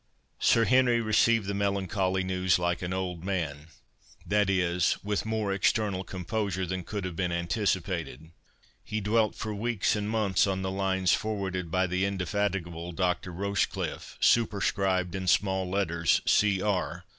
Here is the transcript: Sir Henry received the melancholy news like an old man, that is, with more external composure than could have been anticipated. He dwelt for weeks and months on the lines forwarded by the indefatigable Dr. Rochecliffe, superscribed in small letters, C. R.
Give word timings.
Sir 0.39 0.65
Henry 0.65 0.99
received 0.99 1.45
the 1.45 1.53
melancholy 1.53 2.23
news 2.23 2.57
like 2.57 2.81
an 2.81 2.91
old 2.91 3.23
man, 3.23 3.67
that 4.25 4.49
is, 4.49 4.97
with 5.03 5.27
more 5.27 5.53
external 5.53 6.03
composure 6.03 6.65
than 6.65 6.83
could 6.83 7.05
have 7.05 7.15
been 7.15 7.31
anticipated. 7.31 8.31
He 8.83 8.99
dwelt 8.99 9.35
for 9.35 9.53
weeks 9.53 9.95
and 9.95 10.09
months 10.09 10.47
on 10.47 10.63
the 10.63 10.71
lines 10.71 11.13
forwarded 11.13 11.69
by 11.69 11.85
the 11.85 12.03
indefatigable 12.03 12.93
Dr. 12.93 13.31
Rochecliffe, 13.31 14.17
superscribed 14.19 15.13
in 15.13 15.27
small 15.27 15.69
letters, 15.69 16.21
C. 16.25 16.63
R. 16.63 17.05